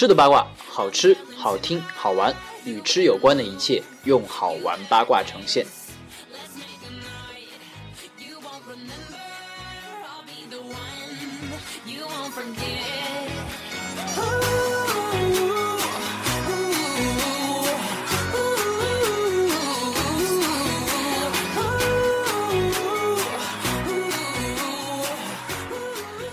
[0.00, 2.34] 吃的八卦，好吃、好听、好玩，
[2.64, 5.66] 与吃有关的一切，用好玩八卦呈现。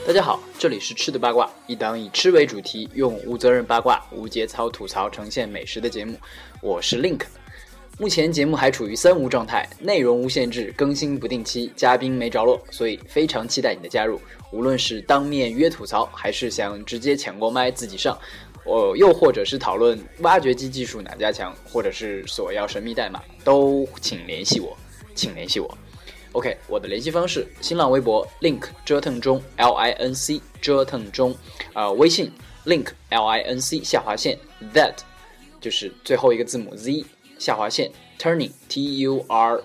[0.08, 6.18] 大家好，这里是吃的八卦，一档以吃为主题，用无责任八卦、无节操吐槽呈现美食的节目。
[6.62, 7.22] 我是 Link，
[8.00, 14.20] 目前节目还处于三无状态，内容无限制，更新不定期，嘉宾没着落，所以非常期待你的加入。
[14.52, 18.18] 无论是当面约吐槽，还是想直接抢过麦自己上，
[18.66, 24.76] 哦，又或者是讨论挖掘机技术哪家强，或者是索要神秘代码，都请联系我，
[25.14, 25.78] 请联系我。
[26.38, 31.36] OK，我的联系方式：新浪微博 link 折腾中 L I N C 折腾中，
[31.74, 32.32] 呃，微信
[32.64, 34.38] link L I N C 下划线
[34.72, 34.94] that
[35.60, 37.04] 就是最后一个字母 Z
[37.40, 39.64] 下划线 turning T U R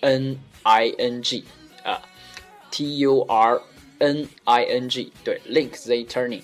[0.00, 1.42] N I N G
[1.84, 2.02] 啊
[2.70, 3.62] T U R
[4.00, 6.42] N I N G 对 link Z turning。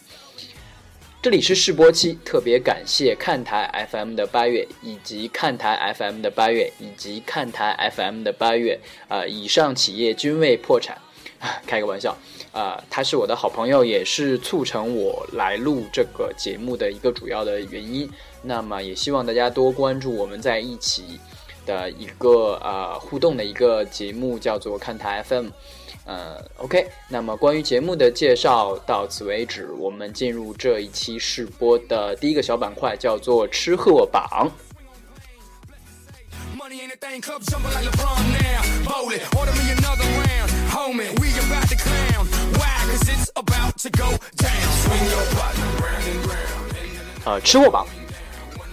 [1.27, 8.79] 这里是试播期，特别感谢看台 FM 的八月，以及看台 FM 的八月，以及看台 FM 的八月。
[9.09, 10.97] 呃，以上企业均未破产，
[11.67, 12.17] 开个玩笑。
[12.53, 18.09] 呃，他是我的好朋友，也是促成我来录这个节目的一个主要的原因。
[18.43, 21.19] 那么，也希望大家多关注我们在一起
[21.67, 25.49] 的一个呃互动的一个节目，叫做看台 FM。
[26.07, 34.49] 呃，OK，那么关于节目的介绍到此为止，我们进入这一期试播的第一个小板块，叫做吃货榜。
[47.25, 47.85] 呃，吃货榜。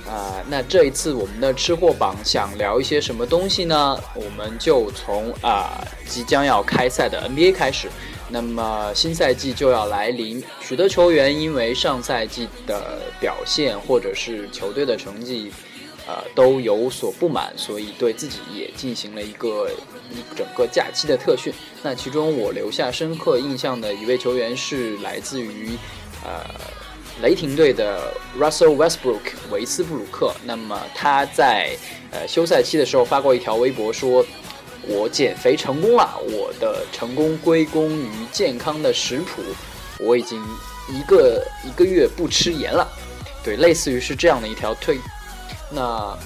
[0.07, 3.97] 啊，那这一次我们的吃货榜想聊一些什么东西呢？
[4.13, 7.87] 我们就从啊即将要开赛的 NBA 开始。
[8.29, 15.51] 那么新赛季就要来临，许多球员因为上赛季的表现或者是球队的成绩，
[16.05, 19.69] 呃都有所不满，所以对自己也进行了一个
[20.11, 21.53] 一整个假期的特训。
[21.81, 25.77] 那其中我留下深刻印象的一位球员是来自于
[26.25, 26.43] 呃。
[27.21, 31.69] 雷霆队的 Russell Westbrook 维斯布鲁克，那么他在
[32.11, 34.25] 呃休赛期的时候发过一条微博，说
[34.87, 39.41] ：“我减肥成功了，我的成功归功于健康的食谱，
[39.99, 40.43] 我已经
[40.89, 42.85] 一个一个月不吃盐了。”
[43.43, 44.97] 对，类似于是这样的一条推。
[45.69, 46.17] 那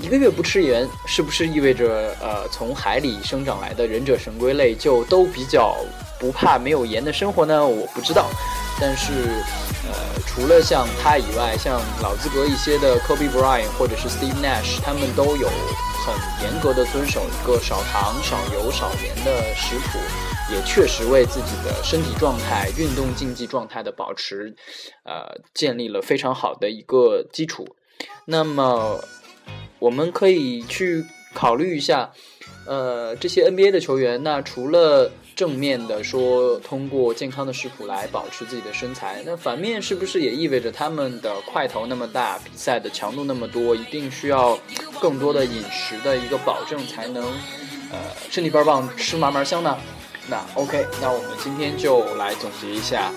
[0.00, 5.76] 一个月不吃盐，是不是意味着呃从海里生长来的忍者神龟类就都比较
[6.18, 7.64] 不怕没有盐的生活呢？
[7.64, 8.26] 我不知道，
[8.80, 9.12] 但是。
[9.86, 15.48] 呃，除了像他以外，像老资格一些的 Kobe Bryant 或者是 Steve Nash，他们都有
[16.04, 19.98] 很严格的遵守一个少糖、少油、少盐的食谱，
[20.52, 24.54] 也确实为自己的身体状态、运动竞技状态的保持，
[25.04, 27.66] 呃，建立了非常好的一个基础。
[28.24, 29.02] 那么，
[29.78, 32.10] 我们可以去考虑一下，
[32.66, 44.58] 呃，这些 NBA 的球员，那除了正面的说，通过健康的食谱来保持自己的身材，那反面是不是也意味着他们的块头那么大，比赛的强度那么多，一定需要
[45.00, 47.24] 更多的饮食的一个保证，才能
[47.90, 47.98] 呃
[48.30, 49.76] 身体倍儿棒，吃嘛嘛香呢？
[50.28, 53.10] 那 OK，那我们今天就来总结一下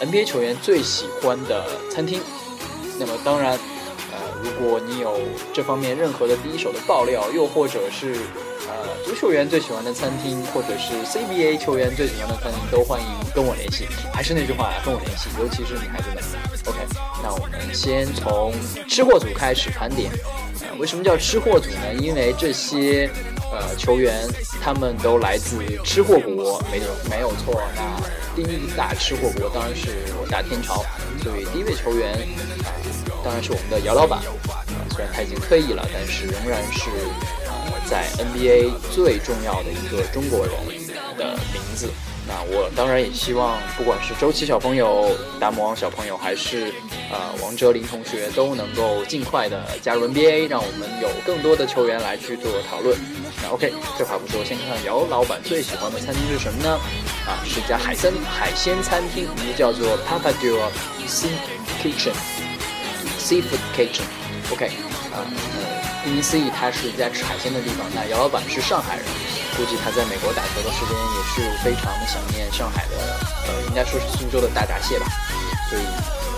[0.00, 2.20] 呃 NBA 球员最喜欢的餐厅。
[3.00, 3.58] 那么当然，
[4.42, 5.18] 如果你有
[5.52, 8.16] 这方面任何的第一手的爆料，又或者是。
[8.68, 13.88] 呃，足球员最喜欢的餐厅，或者是 CBA 球员最喜欢的餐厅，都欢迎跟我联系。
[14.12, 16.22] 还是那句话，跟我联系，尤其是女孩子们。
[16.66, 16.78] OK，
[17.22, 18.52] 那我们先从
[18.86, 20.10] 吃货组开始盘点。
[20.60, 21.94] 呃，为什么叫吃货组呢？
[21.98, 23.08] 因为这些
[23.50, 24.28] 呃球员
[24.60, 27.62] 他们都来自吃货国，没有没有错。
[27.74, 27.98] 那
[28.36, 30.84] 第一大吃货国当然是我大天朝，
[31.22, 32.12] 所以第一位球员
[32.64, 32.68] 啊，
[33.24, 34.18] 当然是我们的姚老板。
[34.20, 34.24] 啊
[34.90, 36.90] 虽然他已经退役了，但是仍然是。
[37.88, 40.54] 在 NBA 最重要的一个中国人
[41.16, 41.88] 的名字，
[42.26, 46.70] 那我当然也希望，不管是周琦小朋友、大魔王小朋友，还是
[47.10, 52.94] 呃王哲林同学，都能够尽快的加入 NBA，让我们有更多的球员来去做讨论。
[53.42, 56.78] 那 OK，废话不说，先看看姚老板最喜欢的餐厅是什么呢？
[57.26, 60.60] 啊，是一家海参海鲜餐厅，名字叫做 Papa Joe
[61.06, 61.32] Sea
[63.18, 64.06] Seafood Kitchen。
[64.52, 64.66] OK，
[65.12, 65.26] 啊。
[66.04, 67.84] 顾名思义，它是在吃海鲜的地方。
[67.92, 69.04] 那姚老板是上海人，
[69.56, 72.96] 估计他在美国打球的时间也是非常想念上海的，
[73.48, 75.06] 呃，应该说是苏州的大闸蟹吧。
[75.68, 75.82] 所以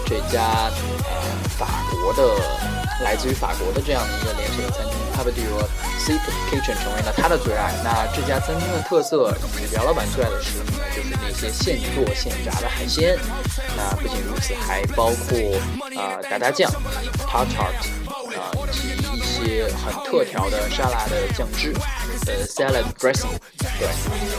[0.07, 0.71] 这家
[1.05, 2.41] 呃法国的
[3.03, 5.59] 来自于法国的这样的一个连锁的餐厅 p a b d u
[5.99, 6.19] Sea
[6.51, 7.75] Kitchen 成为了他的最爱。
[7.85, 13.19] 那这家餐厅的特色以及姚老板最爱的食品呢，就是那些现做现炸的海鲜。
[13.77, 15.39] 那不仅如此，还包括
[15.97, 16.71] 呃达达酱
[17.27, 18.01] Tartart。
[18.31, 21.75] 啊，以及一些很特调的沙拉的酱汁，
[22.27, 23.27] 呃，salad dressing。
[23.59, 23.89] 对，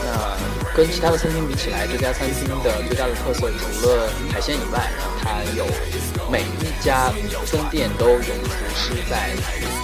[0.02, 4.90] 那跟其他的餐厅比起来，这家餐厅的最大的特色，除了海鲜以外，
[5.22, 5.66] 它有
[6.32, 7.12] 每一家
[7.44, 9.28] 分店都有厨师在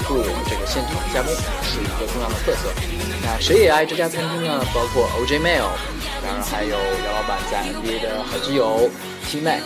[0.07, 0.17] 做
[0.49, 1.31] 这个现场加工，
[1.63, 2.73] 是一个重要的特色。
[3.23, 4.65] 那谁也爱这家餐厅呢？
[4.73, 5.69] 包括 OJ Mail，
[6.23, 8.89] 当然还有姚老板在 NBA 的好基友
[9.27, 9.61] T Mac。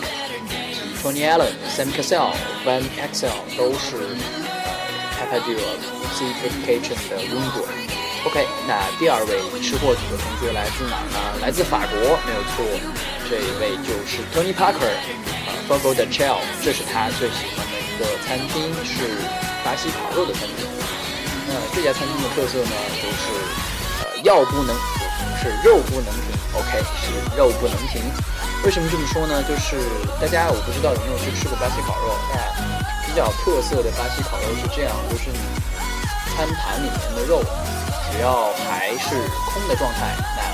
[1.01, 2.35] Tony Allen、Sam Cassell、
[2.67, 3.97] Van Axel 都是
[4.43, 4.71] 呃
[5.19, 5.61] p a p a d u a
[6.15, 7.63] Seafood Kitchen 的拥趸。
[8.27, 11.41] OK，那第二位吃货组的同学来自哪儿呢？
[11.43, 12.65] 来自法国，没有错。
[13.29, 14.95] 这一位就是 Tony Parker，
[15.73, 19.25] ，Fogo de Chao，这是他最喜欢的一个餐厅，是
[19.65, 20.69] 巴西烤肉的餐厅。
[21.49, 23.33] 那这家餐厅的特色呢，就是
[24.05, 25.09] 呃药不能停，
[25.41, 26.29] 是肉不能停。
[26.53, 28.05] OK，是肉不能停。
[28.65, 29.43] 为什么这么说呢？
[29.49, 29.81] 就是
[30.21, 32.13] 大家我不知道有没有去吃过巴西烤肉。
[32.29, 32.37] 那
[33.09, 35.41] 比较特色的巴西烤肉是这样，就是你
[36.37, 37.41] 餐盘里面的肉，
[38.13, 39.17] 只要还是
[39.49, 40.45] 空的状态，那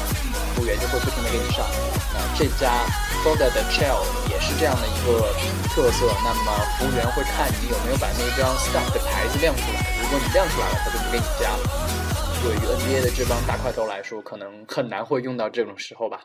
[0.58, 1.64] 服务员就会不停的给你上。
[2.12, 2.82] 那这家
[3.22, 5.30] f o d a 的 Chill 也是这样的一个
[5.70, 6.10] 特色。
[6.24, 11.62] 那么服务员会看你有没有把那张 Staff 的牌子亮出来，如果你亮出来了，他就不给你加了。
[12.42, 16.24] 对于 NBA 的这帮大块头来说，可能很难会用到这种时候吧。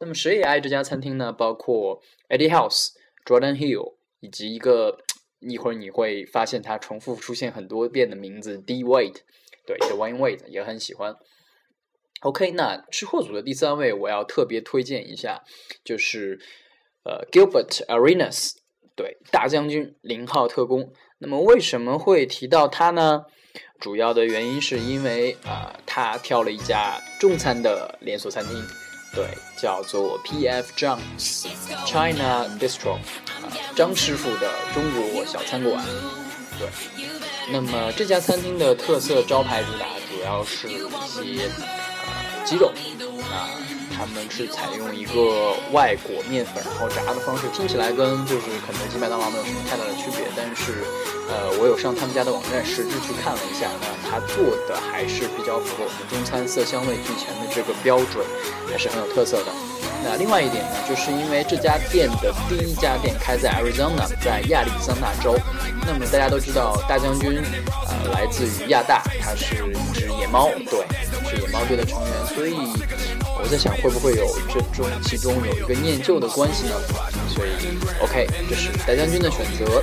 [0.00, 1.32] 那么谁也爱这家餐厅呢？
[1.32, 2.88] 包括 Eddie House、
[3.24, 4.98] Jordan Hill，以及一个
[5.40, 9.20] 一会儿你会发现它重复出现很多遍的名字 D Wade，
[9.66, 11.16] 对，Dwayne Wade 也很喜欢。
[12.22, 15.42] OK，那吃货组的第三位我要特别推荐一下，
[15.84, 16.40] 就是
[17.04, 18.52] 呃 Gilbert Arenas，
[18.94, 20.92] 对，大将军零号特工。
[21.18, 23.24] 那么为什么会提到他呢？
[23.80, 28.64] 主要的原因是因为啊，他挑了一家中餐的连锁餐厅。
[29.14, 29.26] 对，
[29.58, 30.72] 叫做 P.F.
[30.74, 31.46] John's
[31.84, 34.82] China Bistro，啊，张师傅的中
[35.12, 35.84] 国小餐馆。
[36.58, 36.68] 对，
[37.52, 41.50] 那么这家餐厅的特色招牌主打主要是一些
[42.44, 50.84] 鸡肉，那，他们是采用一个外裹面粉然后炸的方式，听起来跟就是肯德基、麦当劳没有什么太大的区别，但是。
[51.32, 58.26] 呃，我有上他们家的网站实质去看了一下，那他做的还是比较符合我们中餐色香味俱全的这个标准，
[58.70, 59.46] 还是很有特色的。
[60.04, 65.38] 那另外一点呢，就是因为这家店的第一家店开在 Arizona，在亚利桑那州。
[65.86, 67.40] 那么大家都知道，大将军
[67.88, 70.84] 呃来自于亚大，他是一只野猫，对，
[71.32, 72.12] 是野猫队的成员。
[72.34, 72.54] 所以
[73.40, 76.74] 我在想，会不会有这中其中有一个念旧的关系呢？
[77.28, 77.50] 所以
[78.02, 79.82] OK，这是大将军的选择。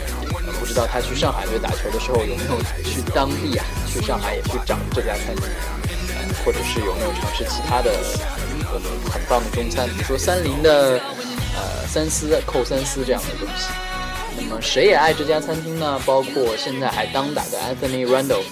[0.59, 3.65] 不知道他去上海队打球的时候有没有去当地啊？
[3.87, 5.45] 去上海也去找这家餐厅，
[6.43, 7.91] 或者是有没有尝试其他的
[8.73, 10.99] 我们很棒的中餐，比如说三菱的
[11.55, 13.69] 呃三丝扣三丝这样的东西。
[14.37, 15.99] 那么谁也爱这家餐厅呢？
[16.05, 18.43] 包括现在还当打的 Anthony Randolph，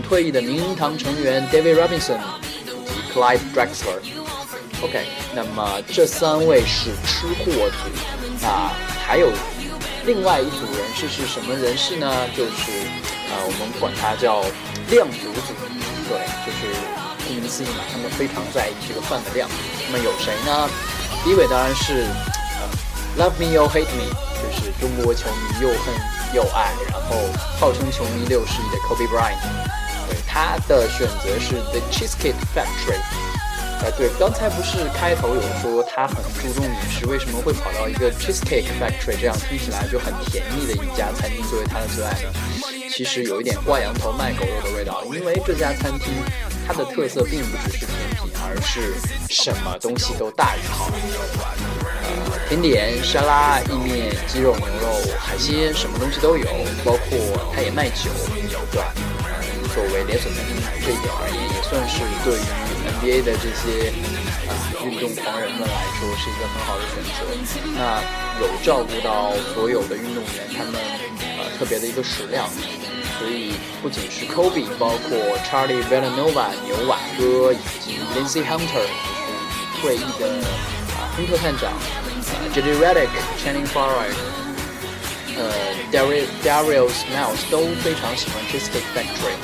[0.00, 4.00] 退役的名人堂成员 David Robinson 以及 Clyde Drexler。
[4.80, 7.90] OK，那么这三位是吃货组，
[8.40, 8.70] 那
[9.04, 9.28] 还有。
[10.04, 12.26] 另外一组人士是什么人士呢？
[12.36, 12.74] 就是
[13.30, 14.42] 啊，我们管他叫
[14.90, 15.54] 量组组，
[16.10, 16.74] 对，就是
[17.22, 19.48] 顾名思义嘛，他们非常在意这个饭的量。
[19.86, 20.68] 那么有谁呢？
[21.22, 22.02] 第一位当然是
[22.58, 22.66] 呃
[23.14, 24.10] ，Love Me or Hate Me，
[24.42, 25.94] 就是中国球迷又恨
[26.34, 27.14] 又爱，然后
[27.60, 29.38] 号称球迷六十亿的 Kobe Bryant，
[30.32, 32.96] 他的选择是 The Cheesecake Factory。
[33.84, 42.30] 哎，对，刚才不是开头有说他很注重饮食，为什么会跑到一个 cheesecake factory 这样听起来就很甜蜜的一家餐厅作为他的最爱呢？
[42.88, 46.14] 其实有一点挂羊头卖狗肉的味道，因为这家餐厅
[46.66, 47.90] 它的特色并不只是甜
[48.22, 48.94] 品，而是
[49.28, 50.88] 什么东西都大于好。
[52.04, 56.46] 呃，甜点、沙拉、意面、鸡肉、牛肉、海鲜，什么东西都有，
[56.84, 58.10] 包括它也卖酒。
[58.70, 58.80] 对，
[59.74, 62.44] 作为连锁餐厅这一点而言，也算是对于。
[62.82, 63.90] NBA 的这些
[64.46, 64.50] 啊
[64.84, 67.18] 运动狂人们来说是一个很好的选择。
[67.74, 68.02] 那
[68.40, 70.74] 有照顾到所有的运动员他们
[71.38, 72.48] 呃特别的一个食量，
[73.18, 80.28] 所以不仅是 Kobe，包括 Charlie Villanova 牛瓦哥以及 Lindsey Hunter，就是退役的
[80.94, 81.72] 啊亨特探长，
[82.30, 84.10] 呃 JJ Redick、Channing Frye，
[85.36, 85.52] 呃
[85.92, 89.36] Daryl Darius Miles 都非常喜欢 Cheesecake Factory。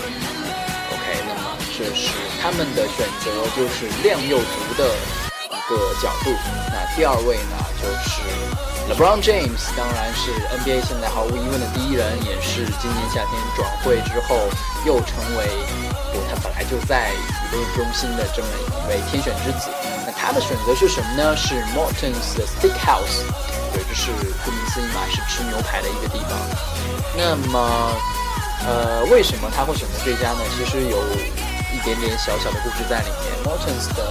[0.90, 1.56] OK，那么。
[1.78, 2.10] 这是
[2.42, 4.90] 他们的选择，就是量又足的
[5.46, 6.34] 一个角度。
[6.72, 8.18] 那第二位呢，就是
[8.90, 14.50] LeBron James 当然是 NBA 现在毫无疑问的第一人，也是今年夏天转会之后
[14.84, 15.46] 又成为
[16.10, 19.70] 不，他本来就在舆论中心的这么一位天选之子。
[20.04, 21.36] 那他的选择是什么呢？
[21.36, 23.22] 是 Morton's Steakhouse，
[23.78, 24.10] 对，这是
[24.44, 26.32] 顾名思义嘛，是吃牛排的一个地方。
[27.16, 27.92] 那么，
[28.66, 30.40] 呃，为什么他会选择这家呢？
[30.56, 30.98] 其实有
[31.72, 33.38] 一点点小小的故事在里面。
[33.44, 34.02] Morton's 的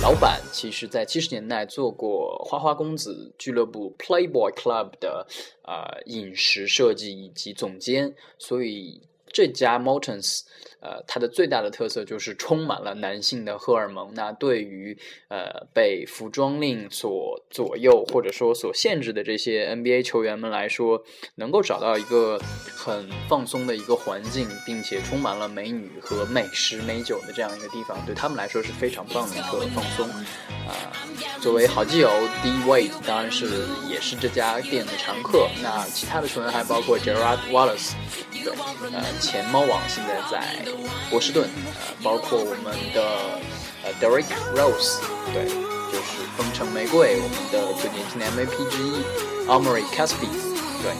[0.00, 5.26] 老板其实，在七十年代做过花花公子俱乐部 Playboy Club 的
[5.64, 9.02] 呃饮食设计以及总监，所以
[9.32, 10.42] 这家 Morton's。
[10.80, 14.12] 呃，它的最大的特色就是充满了男性的荷尔蒙。
[14.14, 14.98] 那对于
[15.28, 21.00] 呃被服装令所左右或者说所限制的这些 NBA 球员们来说，
[21.36, 22.36] 能够找到一个
[22.74, 30.08] 很放松的一个环境，并且充满了美女和美食美酒的这样一个地方，对他们来说是非常棒的一个放松。
[30.66, 30.90] 啊，
[31.40, 32.08] 作为好基友
[32.42, 35.48] D Wade 当然是也是这家店的常客。
[35.62, 37.92] 那其他的球员还包括 Gerard Wallace，
[38.32, 38.52] 对，
[38.92, 40.58] 呃，前猫王现在在。
[41.08, 43.02] 波士顿，呃，包括我们的
[43.84, 44.24] 呃 Derek
[44.56, 44.98] Rose，
[45.34, 49.04] 对，就是风城玫瑰，我们的最年轻的 MVP 之一
[49.46, 50.32] Amory Caspi，
[50.80, 50.96] 对，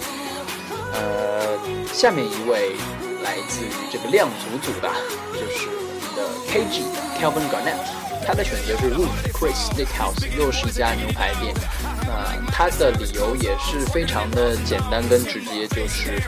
[0.92, 1.58] 呃，
[1.94, 2.76] 下面一位
[3.24, 4.90] 来自于这个量组组的，
[5.32, 6.84] 就是我们的 KG
[7.18, 7.80] Calvin Garnett，
[8.26, 11.54] 他的选择是 Root Chris Steakhouse，又是一家牛排店，
[12.02, 16.20] 那他的理由也是非常的简单跟直接，就是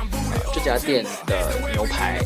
[0.54, 2.20] 这家店的牛排。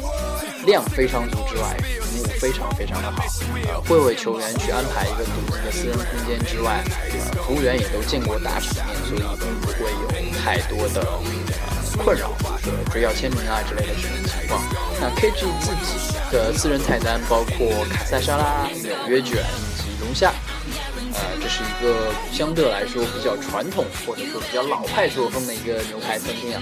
[0.67, 3.25] 量非常足之外，服务非常非常的好，
[3.69, 9.23] 呃，会为球员去安排一个独自的私人空间之外，呃，服务员也都见过大场面，所以
[9.63, 14.61] 不会有太多的呃困扰，说追要签名啊之类的这种情况。
[15.01, 20.35] 那 KG 自己的私人菜单包括卡塞沙拉、纽约卷以及龙虾，
[21.15, 26.61] 呃，这是一个相对来说比较传统或者说比较老派作风的一个牛排餐厅啊。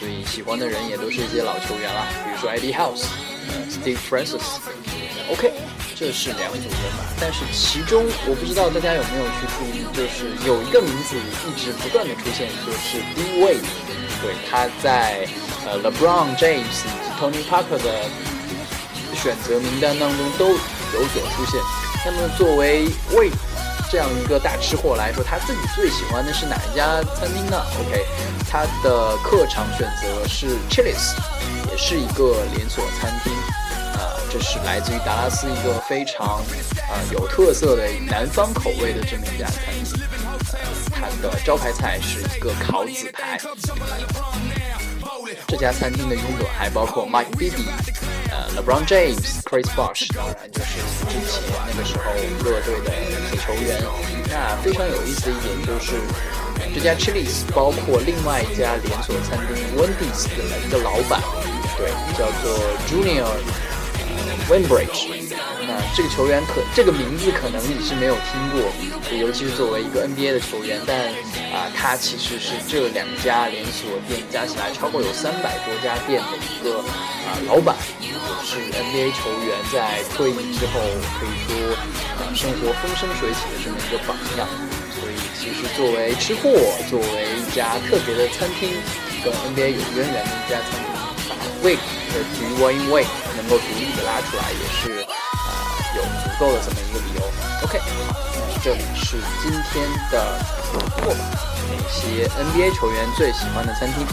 [0.00, 5.52] 所以喜欢的人也都是一些老球员了，比如说 Eddie House，，Steve Francis，OK，
[5.94, 7.04] 这是两组人马。
[7.20, 11.16] 但是其中我不知道大家有没有去注意，就是有一个名字
[11.46, 13.60] 一直不断的出现，就是 D Wade，
[14.22, 15.28] 对，他在
[15.66, 18.08] 呃 LeBron James 以及 Tony Parker 的
[19.14, 21.60] 选择名单当中都有所出现。
[22.06, 23.36] 那么作为 Wade
[23.90, 28.06] 这样一个大吃货来说，他自己最喜欢的是哪一家餐厅呢？OK，
[28.48, 31.16] 他的客场选择是 Chili's，
[31.68, 33.32] 也是一个连锁餐厅。
[33.94, 36.38] 啊，这是来自于达拉斯一个非常
[36.88, 40.00] 啊有特色的南方口味的这么一家餐厅。
[40.92, 43.40] 它的招牌菜是一个烤紫排。
[45.48, 47.66] 这家餐厅的拥趸还包括 Mike Bibby，
[48.30, 52.04] 呃，LeBron James，Chris Bosh，当然就是之前那个时候
[52.44, 53.82] 热队的一些球员。
[54.28, 56.00] 那非常有意思的一点就是，
[56.72, 61.20] 这家 Chili's 包括另外一家连锁餐厅 Wendy's 的一个老板，
[61.76, 62.56] 对，叫做
[62.88, 63.26] Junior
[63.98, 64.04] 呃
[64.48, 65.19] Winbridge。
[65.66, 68.60] 那这个球员可这个名字可能你是没有听过，
[69.18, 71.08] 尤其是作为一个 NBA 的球员，但
[71.52, 78.08] 啊，他其实是这两家连锁店加起来超过有三百多家店的一个啊老板，也
[78.44, 80.80] 是 NBA 球员在退役之后
[81.18, 81.74] 可以说
[82.18, 84.48] 啊生活风生水起的这么一个榜样。
[84.90, 86.50] 所以，其实作为吃货，
[86.90, 88.70] 作为一家特别的餐厅，
[89.24, 90.90] 跟 NBA 有渊源的一家餐厅，
[91.28, 91.78] 把 Wade
[92.12, 95.19] 的 Dwayne Wade 能够独立的拉出来，也是。
[96.40, 97.20] 够的这么一个理由。
[97.62, 97.84] OK，好，
[98.48, 100.40] 那这里是今天的
[101.02, 101.20] 过吧，
[101.68, 104.06] 那些 NBA 球员最喜欢的餐厅。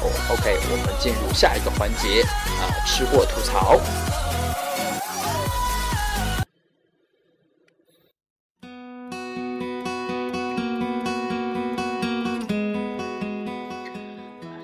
[0.00, 2.22] 哦，OK，我们进入下一个环节
[2.62, 3.78] 啊，吃货吐槽。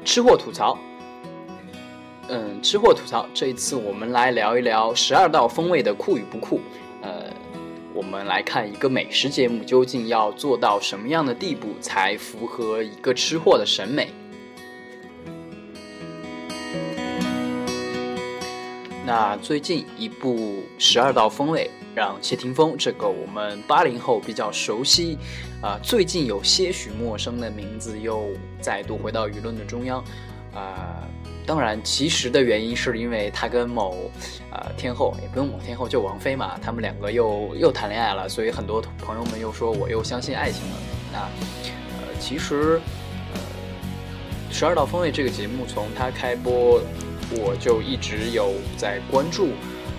[0.03, 0.79] 吃货吐槽。
[2.29, 6.61] 嗯，吃货吐槽，这一次我们来聊一聊十二道风味的酷与不酷。
[8.13, 14.11] 我们来看一个美食节目究竟要做到什么样的地步才符合一个吃货的审美。
[19.07, 20.37] 那最近一部
[20.77, 25.17] 《十二道风味》让谢霆锋这个我们八零后比较熟悉，
[25.63, 28.29] 啊，最近有些许陌生的名字又
[28.61, 30.05] 再度回到舆论的中央，
[30.55, 31.09] 啊。
[31.45, 34.11] 当然，其实的原因是因为他跟某，
[34.51, 40.77] 呃，天后也不用某天后，就王菲嘛，他们两个又又谈恋爱了，所以很多朋友们又说我又相信爱情了。
[41.13, 42.81] 那，呃，其实，
[43.35, 43.41] 呃，
[44.57, 46.81] 《十二道锋味》这个节目从它开播，
[47.33, 49.49] 我就一直有在关注，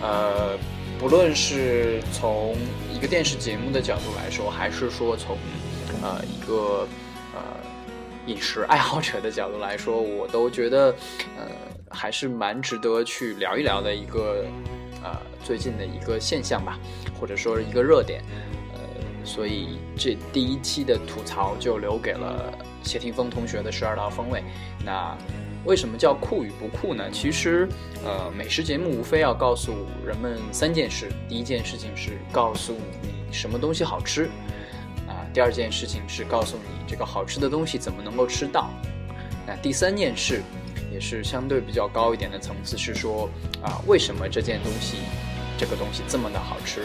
[0.02, 0.58] 呃，
[0.98, 2.56] 不论是从
[2.94, 5.38] 一个电视节目的角度来说，还是说从，
[6.02, 6.88] 呃，一个。
[8.28, 10.96] 饮食爱好者的角度来说，我都觉得
[11.38, 11.48] 呃
[11.90, 14.46] 还是蛮值得去聊一聊的一个
[15.04, 16.80] 呃最近的一个现象吧，
[17.20, 18.24] 或者说一个热点。
[18.74, 18.80] 呃，
[19.26, 22.54] 所以这第一期的吐槽就留给了
[22.84, 24.44] 谢霆锋同学的十二道风味。
[24.86, 25.18] 那。
[25.66, 27.10] 为什么叫酷与不酷呢？
[27.10, 27.70] 其实，
[28.04, 29.72] 呃，美食节目无非要告诉
[30.06, 34.30] 人们三件事：第一件事情是告诉你什么东西好吃，
[35.34, 38.70] 第二件事情是告诉你这个好吃的东西怎么能够吃到，
[39.48, 40.44] 那第三件事
[40.92, 43.28] 也是相对比较高一点的层次，是说
[43.62, 44.98] 啊，为什么这件东西，
[45.58, 46.84] 这个东西这么的好吃？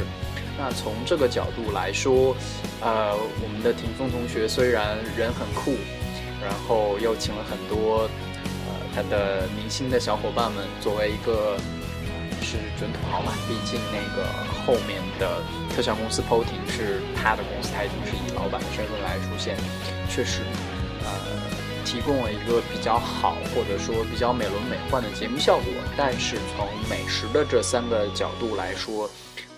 [0.56, 2.34] 那从这个角度来说，
[2.80, 5.76] 呃，我们的霆锋同学虽然人很酷，
[6.42, 8.08] 然后又请了很多
[8.66, 8.88] 呃。
[8.94, 11.56] 他的明星的小伙伴们，作为一个
[12.42, 14.26] 是准土豪嘛，毕竟那个
[14.64, 15.42] 后面的
[15.74, 19.56] 特效公司 POTING 是他的公司，他已经是以老板的身份来出现，
[20.08, 20.42] 确实，
[21.04, 21.10] 呃，
[21.84, 25.66] 提供了一个比较好或者说比较美轮美奂的节目效果。
[25.96, 29.08] 但是从美食的这三个角度来说，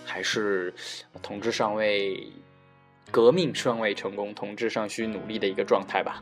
[0.05, 0.73] 还是
[1.21, 2.31] 统治尚未
[3.09, 6.21] 革命尚未成功，统治尚需努力的一个状态吧。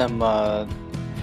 [0.00, 0.66] 那么，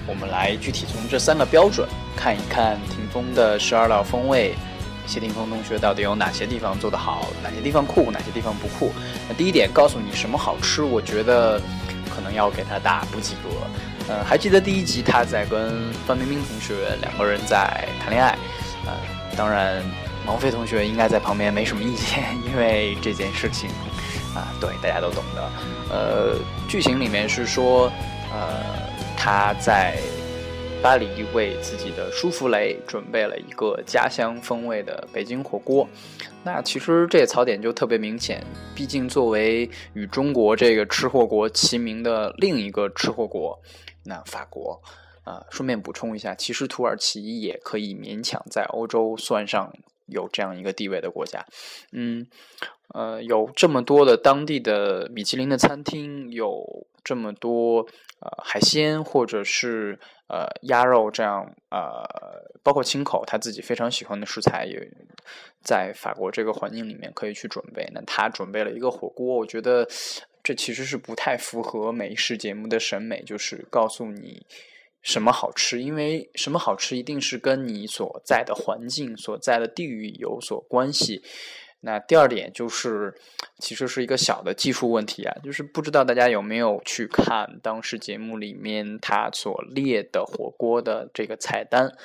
[0.05, 4.53] 我们来具体从这三个标准看一看霆锋的十二道风味，
[5.07, 8.93] 谢霆锋同学到底有哪些地方做得好，哪些地方酷，哪些地方不酷？
[9.27, 11.60] 那第一点，告诉你什么好吃，我觉得
[12.07, 14.13] 可能要给他打不及格。
[14.13, 18.38] 呃，还记得第一集他在跟范冰冰同学两个人在谈恋爱，
[18.86, 18.93] 呃，
[19.36, 19.81] 当然
[20.27, 23.72] 王菲同学应该在旁边没什么意见， 因为这件事情
[24.36, 25.50] 啊，对大家都懂的。
[25.89, 27.91] 呃，剧情里面是说。
[28.38, 28.46] 呃，
[29.17, 29.98] 他在
[30.79, 35.89] 巴黎为自己的舒芙蕾准备了一个家乡风味的北京火锅。
[36.43, 38.45] 那其实这槽点就特别明显，
[38.76, 43.60] 毕竟作为与中国这个吃货国齐名的另一个吃货国，
[44.04, 44.80] 那法国，
[45.23, 49.73] 啊，顺便补充一下，其实土耳其也可以勉强在欧洲算上
[50.08, 51.46] 有这样一个地位的国家。
[51.91, 52.28] 嗯，
[52.93, 57.88] 呃，有这么多的当地的米其林的餐厅，有这么多。
[58.20, 62.04] 呃，海鲜或者是呃鸭肉这样呃，
[62.63, 64.91] 包括青口他自己非常喜欢的食材，也
[65.62, 67.88] 在法国这个环境里面可以去准备。
[67.93, 69.88] 那他准备了一个火锅，我觉得
[70.41, 74.43] 这其实是不太符合美食节目的审美，就是告诉你
[75.01, 81.23] 什么好吃，因为什么好吃一定是跟你所在的环境、所在的地域有所关系。
[81.79, 83.13] 那第二点就是，
[83.60, 91.95] 其实是一个小的技术问题啊，就是不知道大家有没有去看当时节目里面他所列的火锅的这个菜单，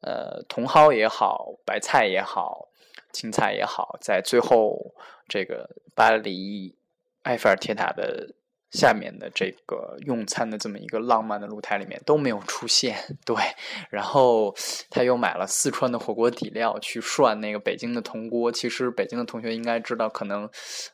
[0.00, 2.68] 呃，茼蒿也好，白菜也好，
[3.12, 4.94] 青菜也好，在最后
[5.28, 6.74] 这个巴黎
[7.22, 8.34] 埃菲尔铁塔的。
[8.70, 13.36] 下面的这个用餐的这么一个浪漫的露台里面都没有出现，对。
[13.90, 14.54] 然后
[14.90, 18.52] 他又买了四川的火锅底料去涮那个北京的铜锅。
[18.52, 20.48] 其实北京的同学应该知道，可能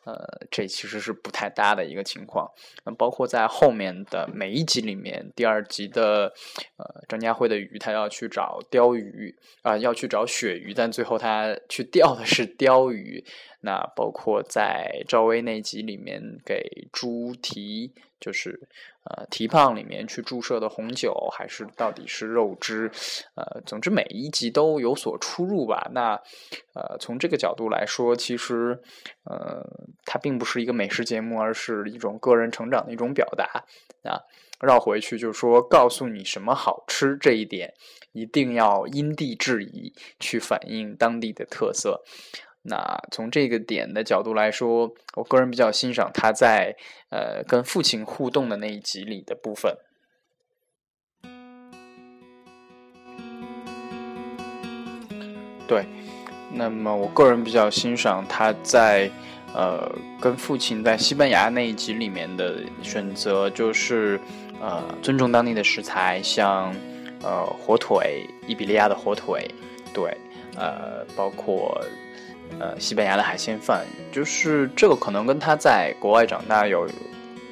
[0.04, 0.14] 呃
[0.50, 2.48] 这其实是不太搭的一个情况。
[2.84, 6.32] 那包括在后面的每一集里面，第二集的
[6.76, 13.24] 呃张家辉的鱼，他要去找鲷鱼啊，要去找鳕鱼，但最后他去钓的是鲷鱼。
[13.64, 18.68] 那包括在赵薇那集里面给猪蹄，就是
[19.04, 22.90] 呃蹄膀里面去注射的红酒，还是到底是肉汁？
[23.34, 25.90] 呃，总之每一集都有所出入吧。
[25.94, 26.20] 那
[26.74, 28.78] 呃从这个角度来说，其实
[29.24, 29.64] 呃
[30.04, 33.64] 它并不是一个美食节目，而是一种个人成长的一种表达。
[34.02, 34.20] 啊，
[34.60, 37.72] 绕回去就说，告诉你什么好吃这一点，
[38.12, 42.04] 一定要因地制宜去反映当地的特色。
[42.66, 46.74] 那从这个点的角度来说，我个人比较欣赏他在
[47.10, 49.76] 呃跟父亲互动的那一集里的部分。
[55.68, 55.84] 对，
[56.54, 59.10] 那么我个人比较欣赏他在
[59.54, 64.18] 呃跟父亲在西班牙那一集里面的选择，就是
[64.62, 66.74] 呃尊重当地的食材，像
[67.22, 69.46] 呃火腿，伊比利亚的火腿，
[69.92, 70.16] 对，
[70.56, 71.78] 呃包括。
[72.60, 76.88] 呃，西班牙的海鲜饭，就是这个可能跟他在国外长大有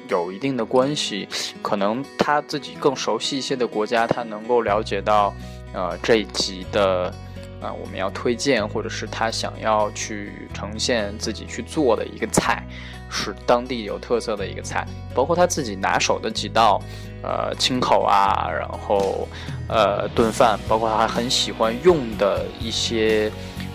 [0.09, 1.27] 有一定的关系，
[1.61, 5.33] 可能他自己更熟悉一些的国家，他能够了解到，
[5.73, 7.13] 呃，这一集的
[7.61, 12.63] 啊，我们要推荐或者是他想要去呈现自己去做的一个菜，
[13.09, 16.81] 是当地有特色的一个菜，包括他自己拿手的几道，
[17.23, 19.27] 呃，清口啊，然后
[19.67, 23.31] 呃炖饭，包括他很喜欢用的一些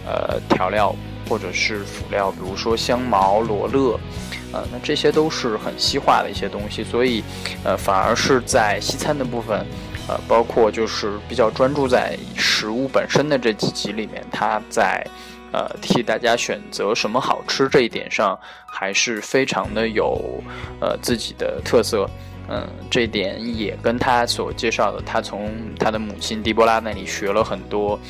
[0.08, 0.94] 呃调料。
[1.28, 4.00] 或者是辅料，比如说香茅、罗勒，
[4.50, 7.22] 呃，那这些都是很西化的一些东西，所以，
[7.62, 9.58] 呃，反而是在西餐的部分，
[10.08, 15.06] 呃，包括就是比较专注在食物本身的这几集里面，它在，
[15.52, 20.42] 呃，替大家选择什么好吃这一点上，还是非常的有，
[20.80, 22.08] 呃，自己的特色。
[22.50, 28.00] 嗯，这点也跟他所介绍的，他从他的母亲迪波拉那里学了很多，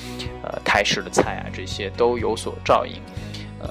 [0.45, 2.95] 呃，泰式的菜啊，这些都有所照应。
[3.59, 3.69] 呃，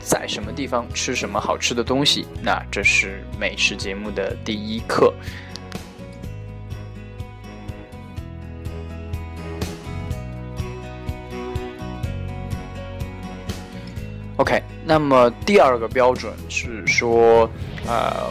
[0.00, 5.14] 在什么地方吃什么好吃的东西，那这是美食节目的第一课。
[14.36, 17.48] OK，那么第二个标准是说，
[17.86, 18.26] 呃。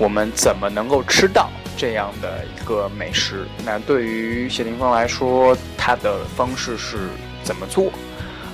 [0.00, 3.46] 我们怎么能够吃到这样的一个美食？
[3.66, 6.96] 那对于谢霆锋来说，他的方式是
[7.44, 7.92] 怎么做？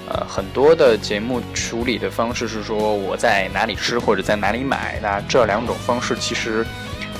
[0.08, 4.98] 呃，很多的节目处理的方式是说我在哪里吃或者在哪里买。
[5.00, 6.66] 那这两种方式其实，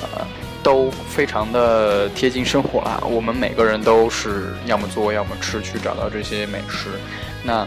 [0.01, 0.27] 呃，
[0.61, 3.01] 都非常的贴近生活啊。
[3.09, 6.89] 我们每个人都是要么做要么吃，去找到这些美食。
[7.43, 7.65] 那